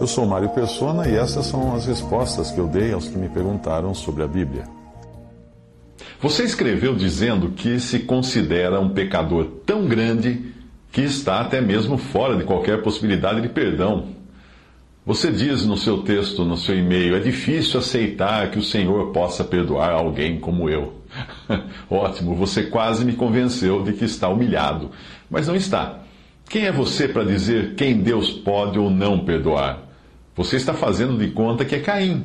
[0.00, 3.28] Eu sou Mário Persona e essas são as respostas que eu dei aos que me
[3.28, 4.64] perguntaram sobre a Bíblia.
[6.22, 10.54] Você escreveu dizendo que se considera um pecador tão grande
[10.90, 14.08] que está até mesmo fora de qualquer possibilidade de perdão.
[15.04, 19.44] Você diz no seu texto, no seu e-mail, é difícil aceitar que o Senhor possa
[19.44, 20.94] perdoar alguém como eu.
[21.90, 24.90] Ótimo, você quase me convenceu de que está humilhado,
[25.28, 25.99] mas não está.
[26.50, 29.88] Quem é você para dizer quem Deus pode ou não perdoar?
[30.34, 32.24] Você está fazendo de conta que é Caim.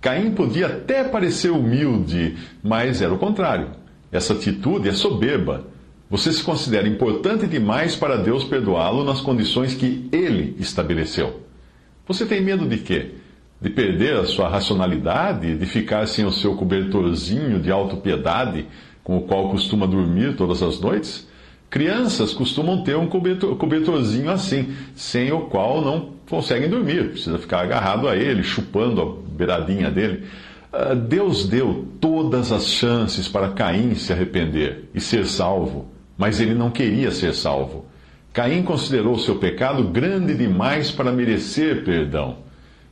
[0.00, 3.72] Caim podia até parecer humilde, mas era o contrário.
[4.10, 5.66] Essa atitude é soberba.
[6.08, 11.42] Você se considera importante demais para Deus perdoá-lo nas condições que ele estabeleceu.
[12.06, 13.16] Você tem medo de quê?
[13.60, 18.64] De perder a sua racionalidade, de ficar sem o seu cobertorzinho de autopiedade,
[19.04, 21.27] com o qual costuma dormir todas as noites?
[21.70, 27.60] Crianças costumam ter um cobertor, cobertorzinho assim, sem o qual não conseguem dormir, precisa ficar
[27.60, 30.24] agarrado a ele, chupando a beiradinha dele.
[30.72, 36.54] Ah, Deus deu todas as chances para Caim se arrepender e ser salvo, mas ele
[36.54, 37.86] não queria ser salvo.
[38.32, 42.38] Caim considerou seu pecado grande demais para merecer perdão.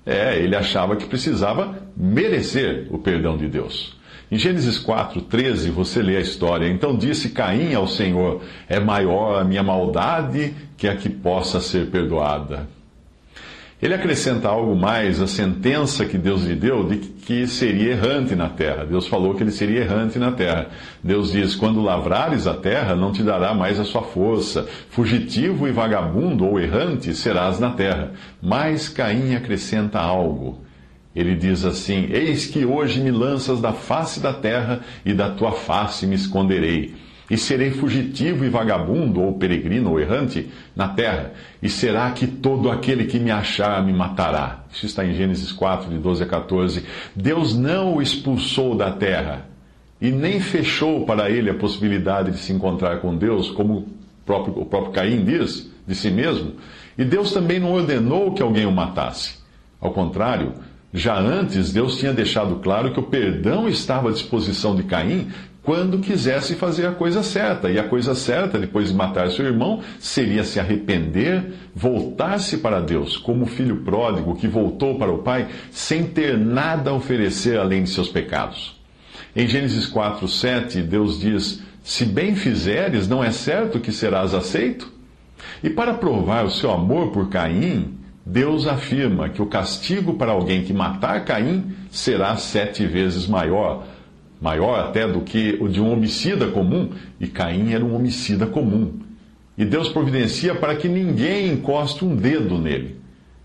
[0.04, 3.95] É, ele achava que precisava merecer o perdão de Deus.
[4.28, 6.68] Em Gênesis 4, 13, você lê a história.
[6.68, 11.86] Então disse Caim ao Senhor: É maior a minha maldade que a que possa ser
[11.90, 12.66] perdoada.
[13.80, 18.48] Ele acrescenta algo mais, a sentença que Deus lhe deu de que seria errante na
[18.48, 18.84] terra.
[18.84, 20.68] Deus falou que ele seria errante na terra.
[21.04, 24.66] Deus diz: Quando lavrares a terra, não te dará mais a sua força.
[24.90, 28.12] Fugitivo e vagabundo ou errante serás na terra.
[28.42, 30.65] Mas Caim acrescenta algo.
[31.16, 35.52] Ele diz assim: Eis que hoje me lanças da face da terra, e da tua
[35.52, 36.94] face me esconderei.
[37.28, 41.32] E serei fugitivo e vagabundo, ou peregrino, ou errante, na terra.
[41.60, 44.64] E será que todo aquele que me achar me matará?
[44.70, 46.84] Isso está em Gênesis 4, de 12 a 14.
[47.16, 49.48] Deus não o expulsou da terra,
[50.00, 53.86] e nem fechou para ele a possibilidade de se encontrar com Deus, como o
[54.24, 56.52] próprio, o próprio Caim diz de si mesmo.
[56.96, 59.38] E Deus também não ordenou que alguém o matasse.
[59.80, 60.52] Ao contrário,
[60.96, 65.28] já antes, Deus tinha deixado claro que o perdão estava à disposição de Caim
[65.62, 67.70] quando quisesse fazer a coisa certa.
[67.70, 73.18] E a coisa certa, depois de matar seu irmão, seria se arrepender, voltar-se para Deus,
[73.18, 77.82] como o filho pródigo que voltou para o pai sem ter nada a oferecer além
[77.82, 78.80] de seus pecados.
[79.34, 84.90] Em Gênesis 4, 7, Deus diz: Se bem fizeres, não é certo que serás aceito?
[85.62, 87.98] E para provar o seu amor por Caim,
[88.28, 93.86] Deus afirma que o castigo para alguém que matar Caim será sete vezes maior,
[94.42, 98.94] maior até do que o de um homicida comum, e Caim era um homicida comum.
[99.56, 102.96] E Deus providencia para que ninguém encoste um dedo nele.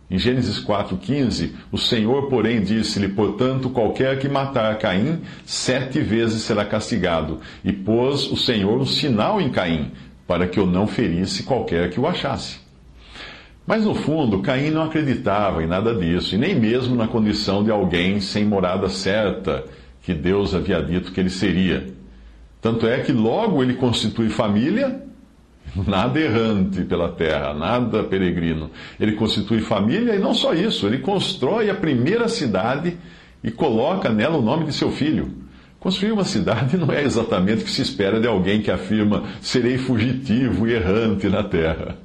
[0.10, 6.66] Em Gênesis 4,15, o Senhor, porém, disse-lhe: Portanto, qualquer que matar Caim, sete vezes será
[6.66, 7.40] castigado.
[7.64, 9.92] E pôs o Senhor um sinal em Caim,
[10.26, 12.61] para que eu não ferisse qualquer que o achasse.
[13.72, 17.72] Mas no fundo, Caim não acreditava em nada disso, e nem mesmo na condição de
[17.72, 19.64] alguém sem morada certa
[20.04, 21.88] que Deus havia dito que ele seria.
[22.62, 25.02] Tanto é que logo ele constitui família,
[25.88, 28.70] nada errante pela terra, nada peregrino.
[29.00, 32.98] Ele constitui família e não só isso, ele constrói a primeira cidade
[33.42, 35.34] e coloca nela o nome de seu filho.
[35.80, 39.78] Construir uma cidade não é exatamente o que se espera de alguém que afirma serei
[39.78, 41.98] fugitivo e errante na terra.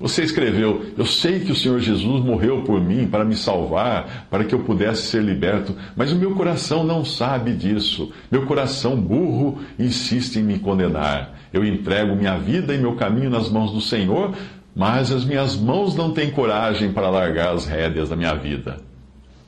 [0.00, 4.44] Você escreveu: Eu sei que o Senhor Jesus morreu por mim para me salvar, para
[4.44, 8.10] que eu pudesse ser liberto, mas o meu coração não sabe disso.
[8.30, 11.38] Meu coração burro insiste em me condenar.
[11.52, 14.32] Eu entrego minha vida e meu caminho nas mãos do Senhor,
[14.74, 18.78] mas as minhas mãos não têm coragem para largar as rédeas da minha vida.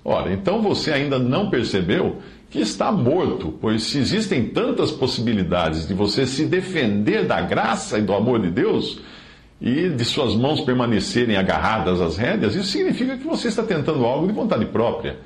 [0.05, 2.19] Ora, então você ainda não percebeu
[2.51, 8.03] que está morto, pois se existem tantas possibilidades de você se defender da graça e
[8.03, 9.01] do amor de Deus
[9.63, 14.27] e de suas mãos permanecerem agarradas às rédeas, isso significa que você está tentando algo
[14.27, 15.19] de vontade própria.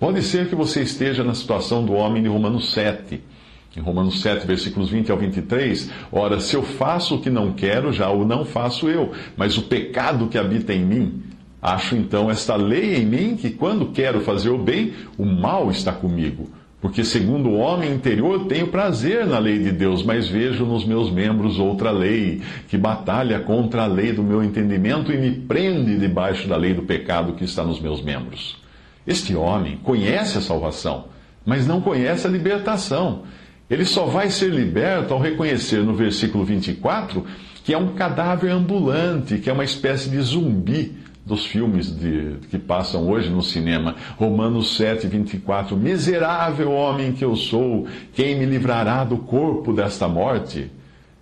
[0.00, 3.22] Pode ser que você esteja na situação do homem de Romanos 7,
[3.76, 7.92] Em Romanos 7, versículos 20 ao 23, ora, se eu faço o que não quero,
[7.92, 11.22] já o não faço eu, mas o pecado que habita em mim,
[11.60, 15.92] acho então esta lei em mim que quando quero fazer o bem, o mal está
[15.92, 16.48] comigo.
[16.86, 21.10] Porque, segundo o homem interior, tenho prazer na lei de Deus, mas vejo nos meus
[21.10, 26.46] membros outra lei, que batalha contra a lei do meu entendimento e me prende debaixo
[26.46, 28.56] da lei do pecado que está nos meus membros.
[29.04, 31.06] Este homem conhece a salvação,
[31.44, 33.24] mas não conhece a libertação.
[33.68, 37.26] Ele só vai ser liberto ao reconhecer no versículo 24
[37.64, 40.94] que é um cadáver ambulante, que é uma espécie de zumbi
[41.26, 43.96] dos filmes de, que passam hoje no cinema.
[44.16, 45.76] Romanos 7, 24.
[45.76, 50.70] Miserável homem que eu sou, quem me livrará do corpo desta morte?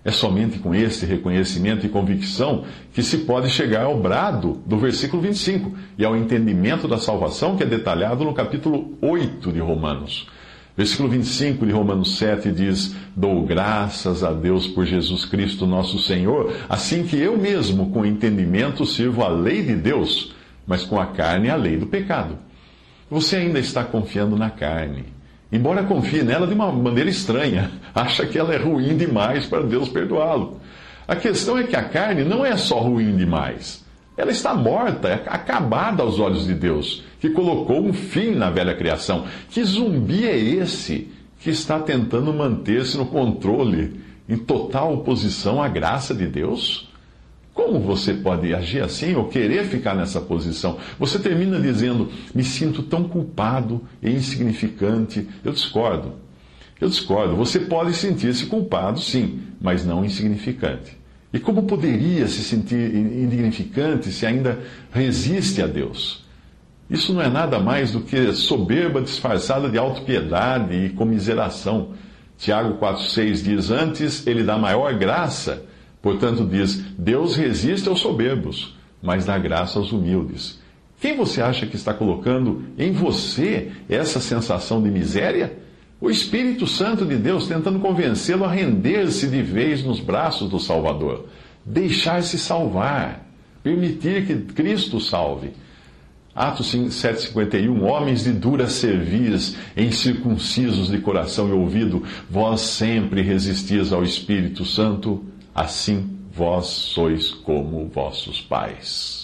[0.05, 5.23] É somente com esse reconhecimento e convicção que se pode chegar ao brado do versículo
[5.23, 10.29] 25 e ao entendimento da salvação que é detalhado no capítulo 8 de Romanos.
[10.76, 16.53] Versículo 25 de Romanos 7 diz: Dou graças a Deus por Jesus Cristo, nosso Senhor,
[16.69, 20.35] assim que eu mesmo, com entendimento, sirvo a lei de Deus,
[20.67, 22.37] mas com a carne a lei do pecado.
[23.09, 25.05] Você ainda está confiando na carne.
[25.53, 29.88] Embora confie nela de uma maneira estranha, acha que ela é ruim demais para Deus
[29.88, 30.61] perdoá-lo.
[31.06, 33.85] A questão é que a carne não é só ruim demais.
[34.17, 38.76] Ela está morta, é acabada aos olhos de Deus, que colocou um fim na velha
[38.76, 39.25] criação.
[39.49, 41.09] Que zumbi é esse
[41.41, 43.99] que está tentando manter-se no controle,
[44.29, 46.87] em total oposição à graça de Deus?
[47.55, 50.76] Como você pode agir assim ou querer ficar nessa posição?
[50.99, 55.26] Você termina dizendo: Me sinto tão culpado e insignificante.
[55.43, 56.12] Eu discordo.
[56.79, 57.37] Eu discordo.
[57.37, 60.94] Você pode sentir-se culpado, sim, mas não insignificante.
[61.32, 64.59] E como poderia se sentir insignificante se ainda
[64.93, 66.24] resiste a Deus?
[66.89, 71.91] Isso não é nada mais do que soberba disfarçada de autopiedade e comiseração.
[72.37, 75.65] Tiago 4,6 diz: Antes ele dá maior graça,
[76.03, 80.63] portanto, diz: Deus resiste aos soberbos, mas dá graça aos humildes.
[81.01, 85.59] Quem você acha que está colocando em você essa sensação de miséria?
[86.01, 91.27] O Espírito Santo de Deus tentando convencê-lo a render-se de vez nos braços do Salvador,
[91.65, 93.27] deixar-se salvar,
[93.63, 95.53] permitir que Cristo salve.
[96.35, 104.03] Atos 7,51 Homens de dura cerviz, incircuncisos de coração e ouvido, vós sempre resistis ao
[104.03, 109.24] Espírito Santo, assim vós sois como vossos pais.